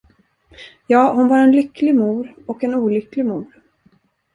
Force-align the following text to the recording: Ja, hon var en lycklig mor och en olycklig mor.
Ja, 0.87 1.13
hon 1.13 1.27
var 1.27 1.37
en 1.37 1.51
lycklig 1.51 1.95
mor 1.95 2.35
och 2.47 2.63
en 2.63 2.75
olycklig 2.75 3.25
mor. 3.25 3.61